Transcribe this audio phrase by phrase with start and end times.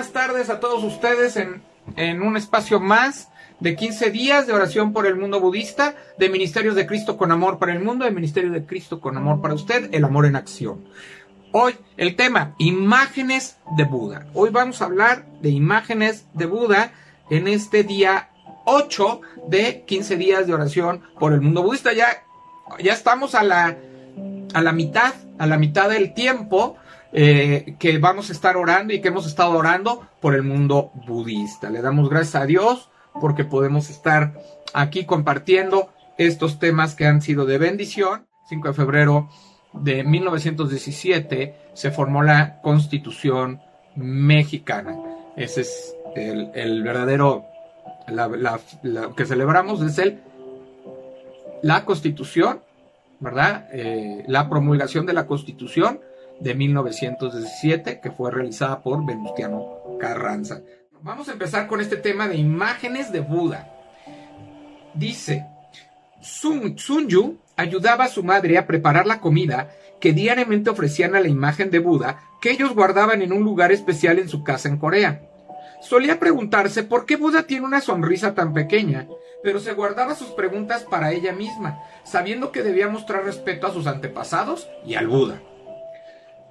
[0.00, 1.60] buenas tardes a todos ustedes en,
[1.96, 3.28] en un espacio más
[3.58, 7.58] de 15 días de oración por el mundo budista, de Ministerios de Cristo con Amor
[7.58, 10.86] para el Mundo, de Ministerio de Cristo con Amor para usted, el amor en acción.
[11.52, 14.26] Hoy el tema, imágenes de Buda.
[14.32, 16.92] Hoy vamos a hablar de imágenes de Buda
[17.28, 18.30] en este día
[18.64, 21.92] 8 de 15 días de oración por el mundo budista.
[21.92, 22.24] Ya,
[22.82, 23.76] ya estamos a la,
[24.54, 26.78] a la mitad, a la mitad del tiempo
[27.12, 31.70] eh, que vamos a estar orando y que hemos estado orando por el mundo budista.
[31.70, 32.88] Le damos gracias a Dios
[33.20, 34.34] porque podemos estar
[34.72, 38.26] aquí compartiendo estos temas que han sido de bendición.
[38.48, 39.28] 5 de febrero
[39.72, 43.60] de 1917 se formó la Constitución
[43.96, 44.96] mexicana.
[45.36, 47.44] Ese es el, verdadero,
[48.08, 48.60] la,
[49.16, 50.20] que celebramos es el,
[51.62, 52.60] la Constitución,
[53.20, 53.68] ¿verdad?
[53.72, 56.00] Eh, la promulgación de la Constitución
[56.40, 60.62] de 1917 que fue realizada por Venustiano Carranza.
[61.02, 63.70] Vamos a empezar con este tema de imágenes de Buda.
[64.94, 65.46] Dice,
[66.20, 71.20] Sun, Sun Yu ayudaba a su madre a preparar la comida que diariamente ofrecían a
[71.20, 74.78] la imagen de Buda que ellos guardaban en un lugar especial en su casa en
[74.78, 75.22] Corea.
[75.80, 79.06] Solía preguntarse por qué Buda tiene una sonrisa tan pequeña,
[79.42, 83.86] pero se guardaba sus preguntas para ella misma, sabiendo que debía mostrar respeto a sus
[83.86, 85.40] antepasados y al Buda.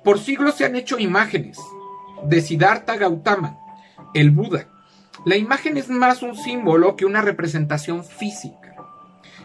[0.03, 1.59] Por siglos se han hecho imágenes
[2.23, 3.57] de Siddhartha Gautama,
[4.13, 4.67] el Buda.
[5.25, 8.75] La imagen es más un símbolo que una representación física.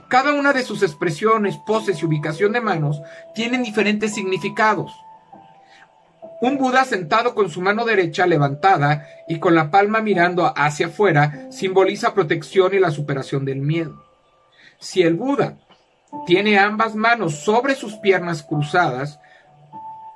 [0.09, 3.01] Cada una de sus expresiones, poses y ubicación de manos
[3.35, 4.93] tienen diferentes significados.
[6.41, 11.47] Un Buda sentado con su mano derecha levantada y con la palma mirando hacia afuera
[11.51, 14.05] simboliza protección y la superación del miedo.
[14.79, 15.59] Si el Buda
[16.27, 19.19] tiene ambas manos sobre sus piernas cruzadas,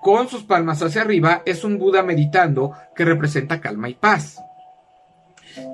[0.00, 4.40] con sus palmas hacia arriba, es un Buda meditando que representa calma y paz.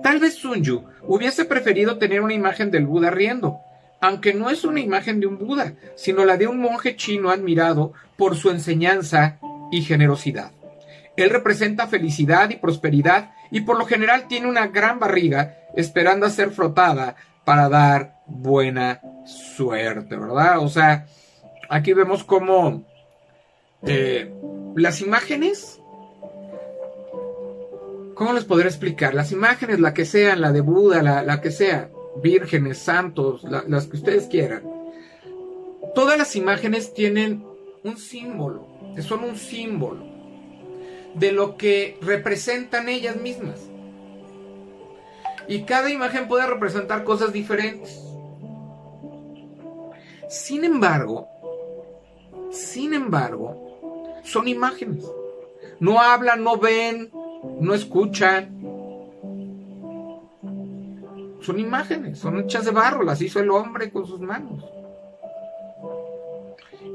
[0.02, 3.60] Tal vez Sunju hubiese preferido tener una imagen del Buda riendo,
[4.00, 7.92] aunque no es una imagen de un Buda, sino la de un monje chino admirado
[8.16, 9.38] por su enseñanza
[9.70, 10.52] y generosidad.
[11.16, 16.30] Él representa felicidad y prosperidad y por lo general tiene una gran barriga esperando a
[16.30, 20.58] ser frotada para dar buena suerte, ¿verdad?
[20.58, 21.06] O sea,
[21.68, 22.84] aquí vemos cómo
[23.86, 24.32] eh,
[24.76, 25.80] las imágenes,
[28.14, 29.14] ¿cómo les podré explicar?
[29.14, 31.90] Las imágenes, la que sean, la de Buda, la que sea,
[32.22, 34.62] vírgenes, santos, las que ustedes quieran.
[35.94, 37.44] Todas las imágenes tienen
[37.82, 38.66] un símbolo,
[39.00, 40.04] son un símbolo
[41.14, 43.60] de lo que representan ellas mismas.
[45.46, 48.00] Y cada imagen puede representar cosas diferentes.
[50.28, 51.28] Sin embargo,
[52.50, 53.73] sin embargo,
[54.24, 55.04] son imágenes.
[55.80, 57.10] No hablan, no ven,
[57.60, 58.54] no escuchan,
[61.44, 64.64] son imágenes, son hechas de barro, las hizo el hombre con sus manos.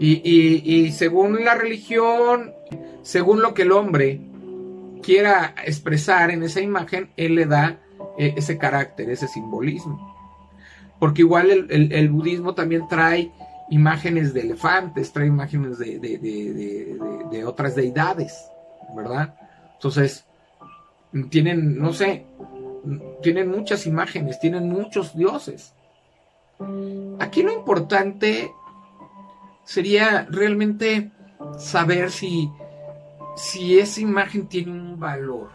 [0.01, 2.53] Y, según la religión,
[3.01, 4.22] según lo que el hombre
[5.03, 7.79] quiera expresar en esa imagen, él le da
[8.17, 10.16] eh, ese carácter, ese simbolismo.
[11.00, 13.31] Porque igual el, budismo también trae
[13.69, 18.50] imágenes de elefantes, trae imágenes de, de, otras deidades,
[18.96, 19.35] ¿verdad?
[19.74, 20.25] Entonces,
[21.30, 22.25] tienen, no sé,
[23.22, 25.74] tienen muchas imágenes, tienen muchos dioses.
[27.19, 28.52] Aquí lo importante
[29.63, 31.12] sería realmente
[31.58, 32.50] saber si,
[33.35, 35.50] si esa imagen tiene un valor,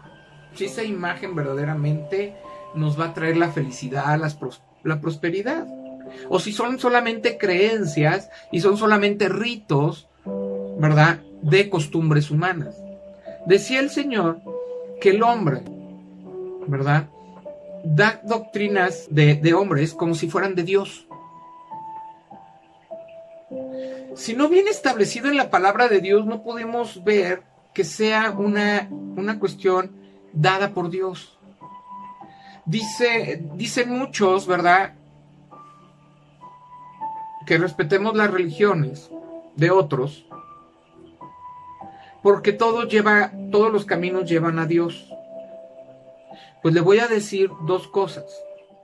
[0.53, 2.35] si esa imagen verdaderamente
[2.73, 4.19] nos va a traer la felicidad,
[4.83, 5.67] la prosperidad,
[6.29, 10.07] o si son solamente creencias y son solamente ritos,
[10.77, 12.75] ¿verdad?, de costumbres humanas.
[13.45, 14.39] Decía el Señor
[14.99, 15.61] que el hombre,
[16.67, 17.07] ¿verdad?,
[17.83, 21.07] da doctrinas de, hombres como si fueran de Dios.
[24.15, 27.43] Si no viene establecido en la palabra de Dios, no podemos ver
[27.73, 29.91] que sea una, una cuestión
[30.33, 31.37] dada por Dios.
[32.65, 34.95] Dice, dicen muchos, ¿verdad?
[37.45, 39.09] Que respetemos las religiones
[39.55, 40.25] de otros,
[42.23, 42.57] porque
[42.89, 45.07] lleva, todos los caminos llevan a Dios.
[46.63, 48.25] Pues le voy a decir dos cosas.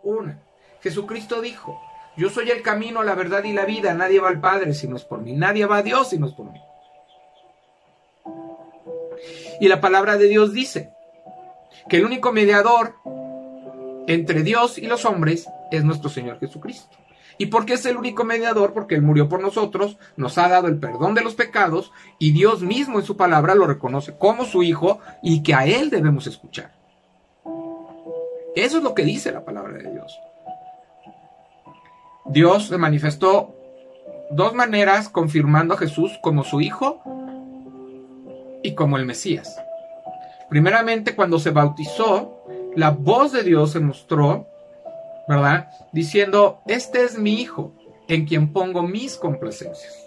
[0.03, 0.39] Una,
[0.81, 1.81] Jesucristo dijo,
[2.15, 4.95] yo soy el camino, la verdad y la vida, nadie va al Padre si no
[4.95, 6.61] es por mí, nadie va a Dios si no es por mí.
[9.59, 10.91] Y la palabra de Dios dice
[11.89, 12.95] que el único mediador
[14.07, 16.97] entre Dios y los hombres es nuestro Señor Jesucristo.
[17.37, 18.73] ¿Y por qué es el único mediador?
[18.73, 22.61] Porque Él murió por nosotros, nos ha dado el perdón de los pecados y Dios
[22.61, 26.73] mismo en su palabra lo reconoce como su Hijo y que a Él debemos escuchar.
[28.55, 30.19] Eso es lo que dice la palabra de Dios.
[32.25, 33.55] Dios se manifestó
[34.31, 37.01] dos maneras confirmando a Jesús como su Hijo
[38.63, 39.57] y como el Mesías.
[40.49, 42.43] Primeramente, cuando se bautizó,
[42.75, 44.47] la voz de Dios se mostró,
[45.27, 45.69] ¿verdad?
[45.91, 47.73] Diciendo, este es mi Hijo,
[48.07, 50.01] en quien pongo mis complacencias.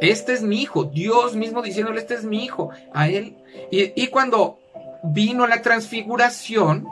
[0.00, 3.36] Este es mi hijo, Dios mismo diciéndole, este es mi hijo, a él.
[3.70, 4.58] Y, cuando
[5.04, 6.86] vino la transfiguración,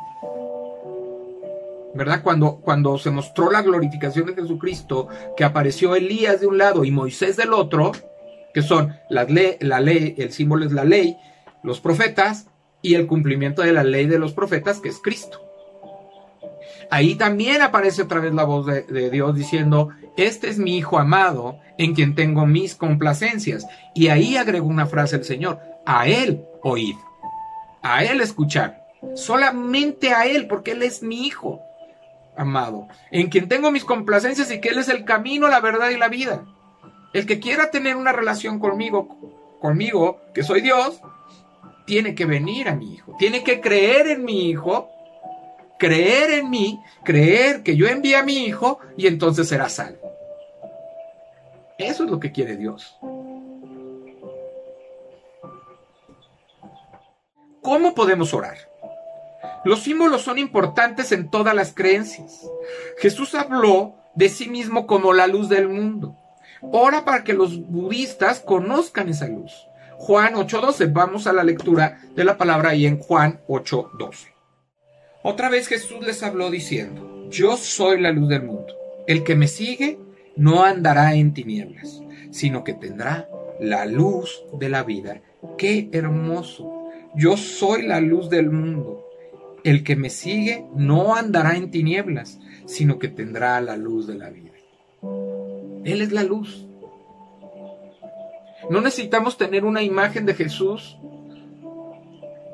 [1.94, 2.22] ¿verdad?
[2.22, 6.90] Cuando, cuando se mostró la glorificación de Jesucristo, que apareció Elías de un lado y
[6.90, 7.92] Moisés del otro,
[8.52, 11.16] que son la ley, la ley, el símbolo es la ley,
[11.62, 12.46] los profetas
[12.82, 15.40] y el cumplimiento de la ley de los profetas, que es Cristo.
[16.90, 21.58] Ahí también aparece otra vez la voz de, Dios diciendo, este es mi Hijo amado,
[21.76, 23.66] en quien tengo mis complacencias.
[23.94, 26.96] Y ahí agregó una frase el Señor, a Él oíd,
[27.82, 31.60] a Él escuchar, solamente a Él, porque Él es mi Hijo
[32.36, 35.98] amado, en quien tengo mis complacencias y que Él es el camino, la verdad y
[35.98, 36.44] la vida.
[37.12, 39.08] El que quiera tener una relación conmigo,
[39.60, 41.00] conmigo, que soy Dios,
[41.88, 44.90] tiene que venir a mi hijo, tiene que creer en mi hijo,
[45.78, 50.12] creer en mí, creer que yo envíe a mi hijo y entonces será salvo.
[51.78, 52.94] Eso es lo que quiere Dios.
[57.62, 58.58] ¿Cómo podemos orar?
[59.64, 62.46] Los símbolos son importantes en todas las creencias.
[62.98, 66.14] Jesús habló de sí mismo como la luz del mundo.
[66.60, 69.68] Ora para que los budistas conozcan esa luz.
[69.98, 74.28] Juan 8:12, vamos a la lectura de la palabra ahí en Juan 8:12.
[75.22, 78.74] Otra vez Jesús les habló diciendo, yo soy la luz del mundo.
[79.08, 79.98] El que me sigue
[80.36, 82.00] no andará en tinieblas,
[82.30, 83.28] sino que tendrá
[83.58, 85.20] la luz de la vida.
[85.58, 86.88] Qué hermoso.
[87.16, 89.04] Yo soy la luz del mundo.
[89.64, 94.30] El que me sigue no andará en tinieblas, sino que tendrá la luz de la
[94.30, 94.52] vida.
[95.84, 96.67] Él es la luz.
[98.70, 100.98] No necesitamos tener una imagen de Jesús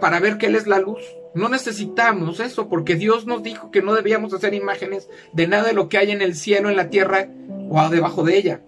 [0.01, 1.01] para ver que Él es la luz.
[1.35, 5.73] No necesitamos eso porque Dios nos dijo que no debíamos hacer imágenes de nada de
[5.73, 7.29] lo que hay en el cielo, en la tierra
[7.69, 8.61] o debajo de ella.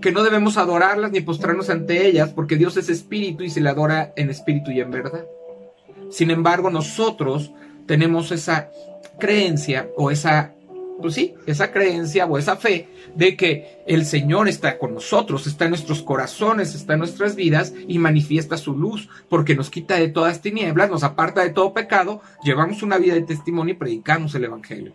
[0.00, 3.68] Que no debemos adorarlas ni postrarnos ante ellas porque Dios es espíritu y se le
[3.68, 5.26] adora en espíritu y en verdad.
[6.10, 7.52] Sin embargo, nosotros
[7.86, 8.70] tenemos esa
[9.18, 10.52] creencia o esa,
[11.00, 15.64] pues sí, esa creencia o esa fe de que el Señor está con nosotros, está
[15.64, 20.08] en nuestros corazones, está en nuestras vidas y manifiesta su luz, porque nos quita de
[20.08, 24.44] todas tinieblas, nos aparta de todo pecado, llevamos una vida de testimonio y predicamos el
[24.44, 24.94] Evangelio.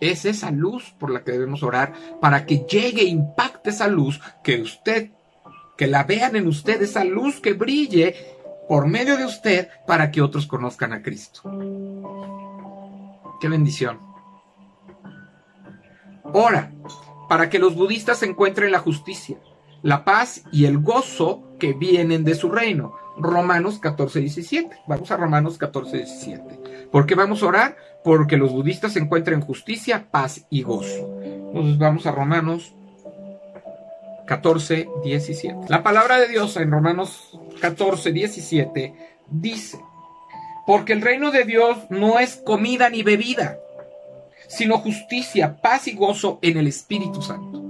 [0.00, 4.62] Es esa luz por la que debemos orar para que llegue, impacte esa luz que
[4.62, 5.10] usted
[5.80, 8.14] que la vean en usted, esa luz que brille
[8.68, 11.42] por medio de usted para que otros conozcan a Cristo.
[13.40, 13.98] Qué bendición.
[16.24, 16.72] Ora,
[17.28, 19.38] para que los budistas encuentren la justicia,
[19.82, 22.94] la paz y el gozo que vienen de su reino.
[23.16, 24.76] Romanos 14, 17.
[24.86, 26.88] Vamos a Romanos 14, 17.
[26.90, 27.76] ¿Por qué vamos a orar?
[28.04, 31.20] Porque los budistas encuentren justicia, paz y gozo.
[31.22, 32.74] Entonces vamos a Romanos
[34.26, 35.56] 14, 17.
[35.68, 38.94] La palabra de Dios en Romanos 14, 17
[39.28, 39.80] dice,
[40.70, 43.58] porque el reino de Dios no es comida ni bebida,
[44.46, 47.60] sino justicia, paz y gozo en el Espíritu Santo.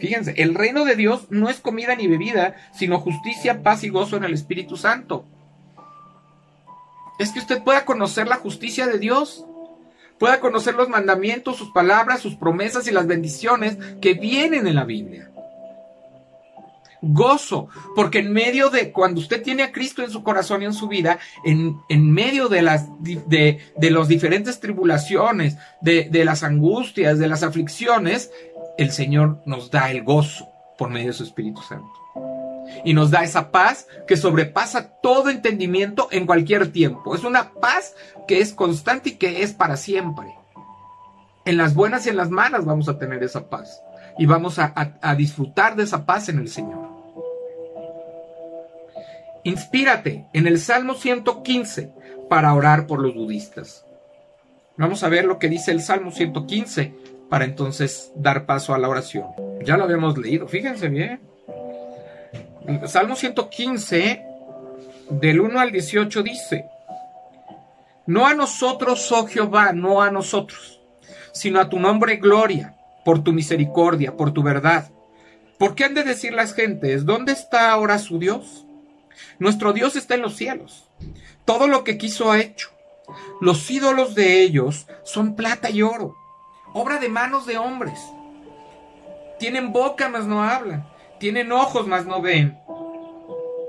[0.00, 4.16] Fíjense, el reino de Dios no es comida ni bebida, sino justicia, paz y gozo
[4.16, 5.24] en el Espíritu Santo.
[7.20, 9.46] Es que usted pueda conocer la justicia de Dios,
[10.18, 14.82] pueda conocer los mandamientos, sus palabras, sus promesas y las bendiciones que vienen en la
[14.82, 15.30] Biblia
[17.12, 20.74] gozo, porque en medio de cuando usted tiene a Cristo en su corazón y en
[20.74, 27.18] su vida, en, en medio de las de, de diferentes tribulaciones, de, de las angustias,
[27.18, 28.30] de las aflicciones,
[28.78, 31.92] el Señor nos da el gozo por medio de su Espíritu Santo.
[32.84, 37.14] Y nos da esa paz que sobrepasa todo entendimiento en cualquier tiempo.
[37.14, 37.94] Es una paz
[38.26, 40.34] que es constante y que es para siempre.
[41.44, 43.82] En las buenas y en las malas vamos a tener esa paz.
[44.18, 46.83] Y vamos a, a disfrutar de esa paz en el Señor.
[49.44, 51.92] Inspírate en el Salmo 115
[52.28, 53.84] para orar por los budistas.
[54.76, 56.94] Vamos a ver lo que dice el Salmo 115
[57.28, 59.26] para entonces dar paso a la oración.
[59.62, 61.20] Ya lo habíamos leído, fíjense bien.
[62.86, 64.24] Salmo 115
[65.10, 66.64] del 1 al 18 dice,
[68.06, 70.80] No a nosotros, oh Jehová, no a nosotros,
[71.32, 72.74] sino a tu nombre gloria,
[73.04, 74.90] por tu misericordia, por tu verdad.
[75.58, 78.63] ¿Por qué han de decir las gentes, ¿dónde está ahora su Dios?
[79.38, 80.88] Nuestro Dios está en los cielos.
[81.44, 82.70] Todo lo que quiso ha hecho.
[83.40, 86.16] Los ídolos de ellos son plata y oro,
[86.72, 87.98] obra de manos de hombres.
[89.38, 90.86] Tienen boca, mas no hablan.
[91.18, 92.58] Tienen ojos, mas no ven.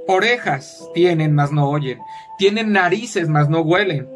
[0.07, 1.99] Orejas tienen, mas no oyen.
[2.37, 4.07] Tienen narices, mas no huelen.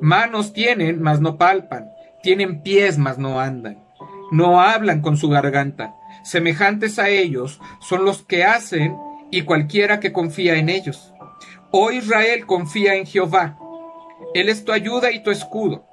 [0.00, 1.90] Manos tienen, mas no palpan.
[2.22, 3.82] Tienen pies, mas no andan.
[4.32, 5.94] No hablan con su garganta.
[6.24, 8.96] Semejantes a ellos son los que hacen
[9.30, 11.12] y cualquiera que confía en ellos.
[11.70, 13.58] Oh Israel, confía en Jehová.
[14.34, 15.86] Él es tu ayuda y tu escudo.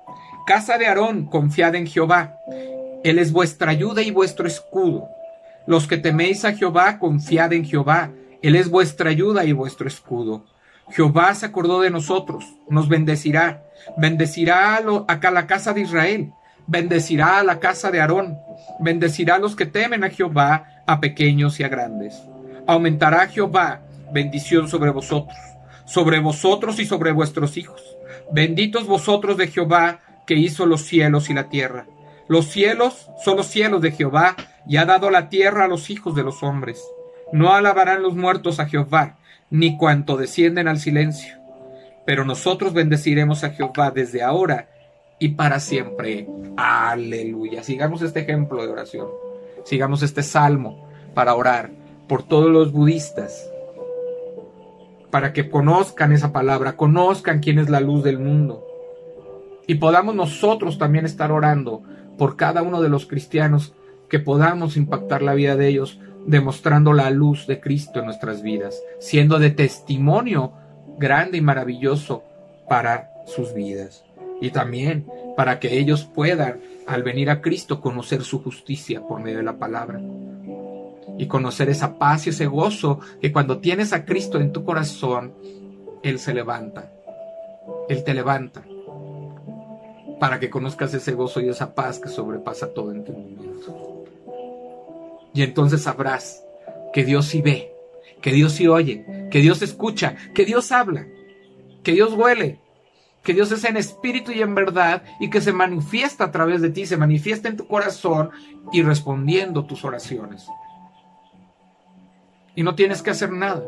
[0.46, 2.38] Casa de Aarón, confiad en Jehová.
[3.04, 5.08] Él es vuestra ayuda y vuestro escudo.
[5.66, 8.12] Los que teméis a Jehová, confiad en Jehová.
[8.42, 10.46] Él es vuestra ayuda y vuestro escudo.
[10.90, 13.64] Jehová se acordó de nosotros, nos bendecirá,
[13.98, 16.34] bendecirá a, la casa de Israel,
[16.68, 18.38] bendecirá a la casa de Aarón,
[18.80, 22.22] bendecirá a los que temen a Jehová, a pequeños y a grandes.
[22.68, 23.82] Aumentará Jehová
[24.14, 25.36] bendición sobre vosotros,
[25.86, 27.82] sobre vosotros y sobre vuestros hijos.
[28.32, 31.88] Benditos vosotros de Jehová, que hizo los cielos y la tierra.
[32.30, 36.16] Los cielos son los cielos de Jehová, y ha dado la tierra a los hijos
[36.16, 36.82] de los hombres.
[37.34, 39.18] No alabarán los muertos a Jehová,
[39.50, 41.36] ni cuanto descienden al silencio.
[42.06, 44.70] Pero nosotros bendeciremos a Jehová desde ahora
[45.20, 46.28] y para siempre.
[46.56, 47.64] Aleluya.
[47.64, 49.08] Sigamos este ejemplo de oración.
[49.66, 51.72] Sigamos este salmo para orar
[52.08, 53.50] por todos los budistas.
[55.12, 58.66] Para que conozcan esa palabra, conozcan quién es la luz del mundo.
[59.68, 61.84] Y podamos nosotros también estar orando
[62.18, 63.74] por cada uno de los cristianos,
[64.10, 68.82] que podamos impactar la vida de ellos demostrando la luz de Cristo en nuestras vidas,
[69.00, 70.54] siendo de testimonio
[70.98, 72.24] grande y maravilloso
[72.70, 74.04] para sus vidas.
[74.42, 75.06] Y también
[75.36, 79.58] para que ellos puedan, al venir a Cristo, conocer su justicia por medio de la
[79.58, 80.02] palabra.
[81.18, 85.34] Y conocer esa paz y ese gozo que cuando tienes a Cristo en tu corazón,
[86.02, 86.92] Él se levanta.
[87.90, 88.64] Él te levanta.
[90.20, 94.04] Para que conozcas ese gozo y esa paz que sobrepasa todo entendimiento.
[95.34, 96.44] Y entonces sabrás
[96.94, 97.74] que Dios sí ve,
[98.22, 101.08] que Dios sí oye, que Dios escucha, que Dios habla,
[101.84, 102.60] que Dios huele,
[103.24, 106.70] que Dios es en espíritu y en verdad y que se manifiesta a través de
[106.70, 108.30] ti, se manifiesta en tu corazón
[108.72, 110.46] y respondiendo tus oraciones.
[112.56, 113.64] Y no tienes que hacer nada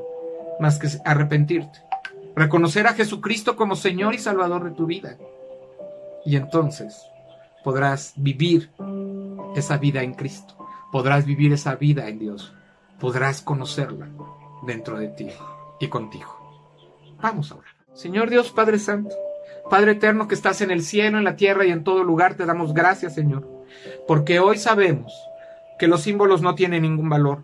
[0.60, 1.80] más que arrepentirte,
[2.36, 5.18] reconocer a Jesucristo como Señor y Salvador de tu vida.
[6.26, 7.02] Y entonces
[7.64, 8.70] podrás vivir
[9.56, 10.56] esa vida en Cristo
[10.96, 12.54] podrás vivir esa vida en Dios,
[13.02, 14.08] podrás conocerla
[14.66, 15.28] dentro de ti
[15.82, 16.40] y contigo.
[17.22, 17.68] Vamos ahora.
[17.94, 19.14] Señor Dios Padre Santo,
[19.70, 22.46] Padre Eterno que estás en el cielo, en la tierra y en todo lugar, te
[22.46, 23.46] damos gracias, Señor,
[24.08, 25.14] porque hoy sabemos
[25.78, 27.42] que los símbolos no tienen ningún valor,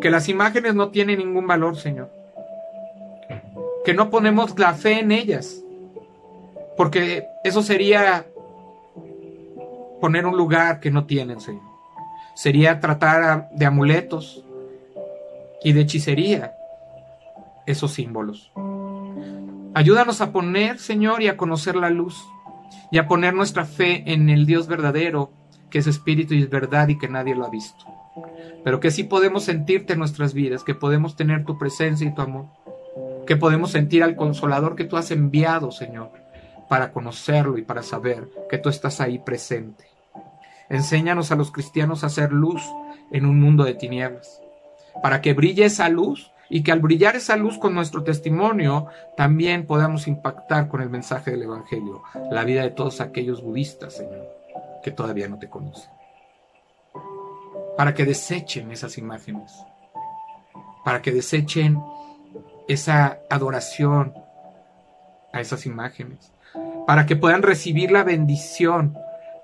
[0.00, 2.10] que las imágenes no tienen ningún valor, Señor,
[3.84, 5.62] que no ponemos la fe en ellas,
[6.76, 8.26] porque eso sería
[10.00, 11.76] poner un lugar que no tienen, Señor
[12.36, 14.44] sería tratar de amuletos
[15.64, 16.54] y de hechicería
[17.64, 18.52] esos símbolos.
[19.74, 22.22] Ayúdanos a poner, Señor, y a conocer la luz,
[22.90, 25.32] y a poner nuestra fe en el Dios verdadero,
[25.70, 27.84] que es espíritu y es verdad y que nadie lo ha visto.
[28.64, 32.22] Pero que sí podemos sentirte en nuestras vidas, que podemos tener tu presencia y tu
[32.22, 32.46] amor,
[33.26, 36.10] que podemos sentir al consolador que tú has enviado, Señor,
[36.68, 39.84] para conocerlo y para saber que tú estás ahí presente.
[40.68, 42.62] Enséñanos a los cristianos a hacer luz
[43.12, 44.40] en un mundo de tinieblas,
[45.02, 49.66] para que brille esa luz y que al brillar esa luz con nuestro testimonio también
[49.66, 54.26] podamos impactar con el mensaje del Evangelio la vida de todos aquellos budistas, Señor,
[54.82, 55.95] que todavía no te conocen.
[57.76, 59.52] Para que desechen esas imágenes,
[60.84, 61.80] para que desechen
[62.68, 64.14] esa adoración
[65.32, 66.32] a esas imágenes,
[66.86, 68.96] para que puedan recibir la bendición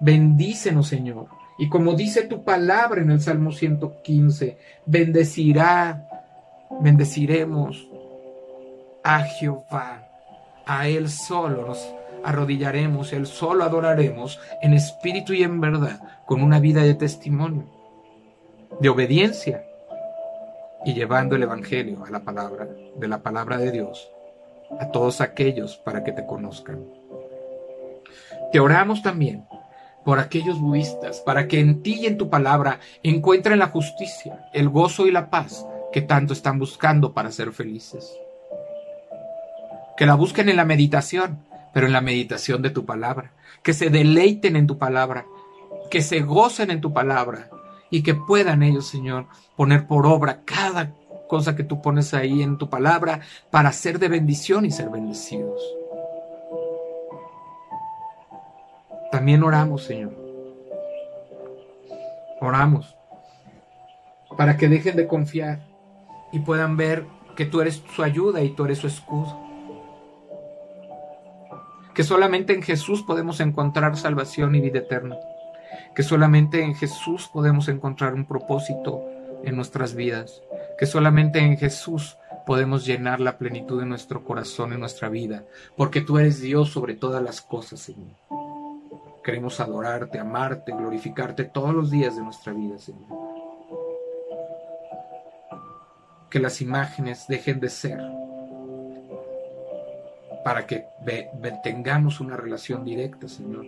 [0.05, 1.29] Bendícenos, Señor.
[1.59, 6.09] Y como dice tu palabra en el Salmo 115, bendecirá,
[6.81, 7.89] bendeciremos
[9.05, 10.09] a Jehová.
[10.67, 16.59] A Él solo nos arrodillaremos, Él solo adoraremos en espíritu y en verdad, con una
[16.59, 17.67] vida de testimonio,
[18.83, 19.65] de obediencia
[20.85, 24.11] y llevando el Evangelio a la palabra, de la palabra de Dios,
[24.81, 26.85] a todos aquellos para que te conozcan.
[28.51, 29.47] Te oramos también
[30.05, 34.69] por aquellos budistas, para que en ti y en tu palabra encuentren la justicia, el
[34.69, 38.13] gozo y la paz que tanto están buscando para ser felices.
[39.97, 43.31] Que la busquen en la meditación, pero en la meditación de tu palabra,
[43.63, 45.25] que se deleiten en tu palabra,
[45.89, 47.49] que se gocen en tu palabra
[47.93, 50.95] y que puedan ellos, Señor, poner por obra cada
[51.29, 53.21] cosa que tú pones ahí en tu palabra
[53.51, 55.63] para ser de bendición y ser bendecidos.
[59.13, 60.17] También oramos, Señor.
[62.41, 62.97] Oramos
[64.39, 65.61] para que dejen de confiar
[66.33, 67.07] y puedan ver
[67.37, 69.39] que tú eres su ayuda y tú eres su escudo.
[71.93, 75.19] Que solamente en Jesús podemos encontrar salvación y vida eterna.
[75.95, 79.05] Que solamente en Jesús podemos encontrar un propósito
[79.45, 80.43] en nuestras vidas.
[80.79, 85.45] Que solamente en Jesús podemos llenar la plenitud de nuestro corazón y nuestra vida.
[85.77, 88.17] Porque tú eres Dios sobre todas las cosas, Señor.
[89.23, 93.33] Queremos adorarte, amarte, glorificarte todos los días de nuestra vida, Señor
[96.33, 98.01] que las imágenes dejen de ser,
[100.43, 100.87] para que
[101.63, 103.67] tengamos una relación directa, Señor,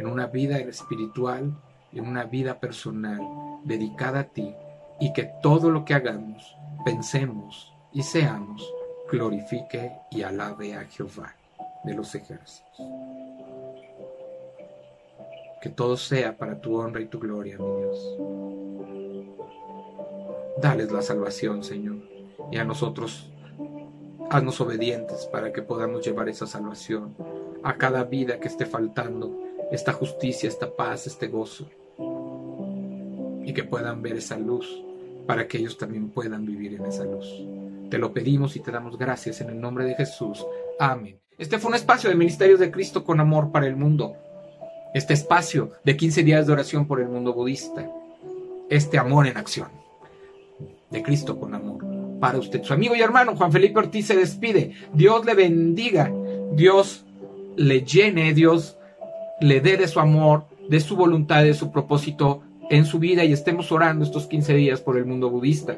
[0.00, 1.54] en una vida espiritual,
[1.92, 3.20] en una vida personal
[3.64, 4.54] dedicada a ti,
[4.98, 8.66] y que todo lo que hagamos, pensemos y seamos,
[9.10, 11.34] glorifique y alabe a Jehová
[11.84, 12.80] de los ejércitos.
[15.60, 18.16] Que todo sea para tu honra y tu gloria, mi Dios.
[20.62, 21.96] Dales la salvación, Señor.
[22.50, 23.30] Y a nosotros,
[24.30, 27.14] haznos obedientes para que podamos llevar esa salvación
[27.62, 31.68] a cada vida que esté faltando, esta justicia, esta paz, este gozo.
[33.44, 34.84] Y que puedan ver esa luz
[35.26, 37.26] para que ellos también puedan vivir en esa luz.
[37.90, 40.44] Te lo pedimos y te damos gracias en el nombre de Jesús.
[40.78, 41.18] Amén.
[41.38, 44.14] Este fue un espacio de Ministerios de Cristo con amor para el mundo.
[44.92, 47.90] Este espacio de 15 días de oración por el mundo budista.
[48.68, 49.68] Este amor en acción
[50.90, 51.84] de Cristo con amor
[52.20, 52.62] para usted.
[52.62, 54.74] Su amigo y hermano Juan Felipe Ortiz se despide.
[54.92, 56.12] Dios le bendiga,
[56.52, 57.04] Dios
[57.56, 58.76] le llene, Dios
[59.40, 63.32] le dé de su amor, de su voluntad, de su propósito en su vida y
[63.32, 65.76] estemos orando estos 15 días por el mundo budista.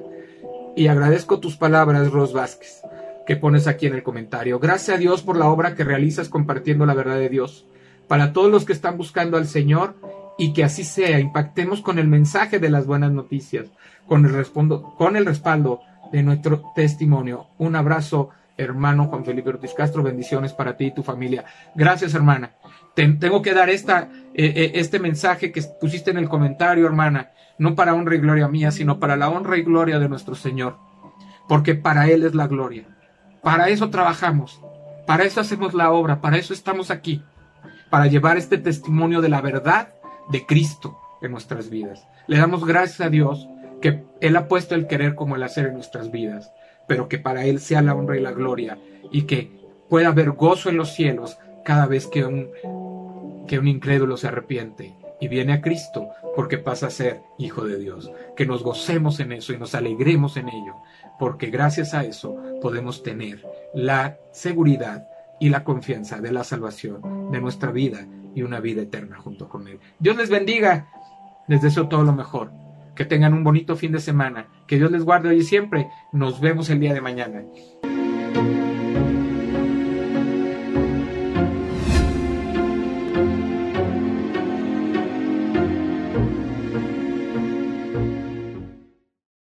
[0.76, 2.82] Y agradezco tus palabras, Ros Vázquez,
[3.26, 4.58] que pones aquí en el comentario.
[4.58, 7.66] Gracias a Dios por la obra que realizas compartiendo la verdad de Dios.
[8.08, 9.94] Para todos los que están buscando al Señor
[10.38, 13.66] y que así sea, impactemos con el mensaje de las buenas noticias
[14.06, 14.46] con el,
[14.98, 15.80] con el respaldo
[16.12, 17.46] de nuestro testimonio.
[17.58, 20.02] Un abrazo, hermano Juan Felipe Ortiz Castro.
[20.02, 21.44] Bendiciones para ti y tu familia.
[21.74, 22.52] Gracias, hermana.
[22.94, 27.74] tengo que dar esta, eh, eh, este mensaje que pusiste en el comentario, hermana, no
[27.74, 30.76] para honra y gloria mía, sino para la honra y gloria de nuestro Señor.
[31.48, 32.84] Porque para Él es la gloria.
[33.42, 34.60] Para eso trabajamos.
[35.06, 36.20] Para eso hacemos la obra.
[36.20, 37.22] Para eso estamos aquí.
[37.90, 39.88] Para llevar este testimonio de la verdad
[40.30, 42.06] de Cristo en nuestras vidas.
[42.26, 43.48] Le damos gracias a Dios
[43.80, 46.50] que Él ha puesto el querer como el hacer en nuestras vidas,
[46.86, 48.78] pero que para Él sea la honra y la gloria
[49.10, 49.50] y que
[49.88, 52.48] pueda haber gozo en los cielos cada vez que un,
[53.46, 57.78] que un incrédulo se arrepiente y viene a Cristo porque pasa a ser hijo de
[57.78, 58.10] Dios.
[58.36, 60.76] Que nos gocemos en eso y nos alegremos en ello,
[61.18, 65.06] porque gracias a eso podemos tener la seguridad
[65.38, 69.68] y la confianza de la salvación de nuestra vida y una vida eterna junto con
[69.68, 69.78] Él.
[69.98, 70.88] Dios les bendiga,
[71.48, 72.50] les deseo todo lo mejor.
[72.94, 74.48] Que tengan un bonito fin de semana.
[74.66, 75.88] Que Dios les guarde hoy y siempre.
[76.12, 77.42] Nos vemos el día de mañana.